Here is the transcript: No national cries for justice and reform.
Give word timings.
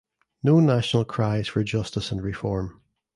No 0.41 0.59
national 0.59 1.05
cries 1.05 1.47
for 1.47 1.63
justice 1.63 2.11
and 2.11 2.23
reform. 2.23 2.81